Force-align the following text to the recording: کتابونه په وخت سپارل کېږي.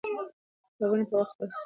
کتابونه 0.71 1.03
په 1.09 1.15
وخت 1.19 1.33
سپارل 1.35 1.49
کېږي. 1.49 1.57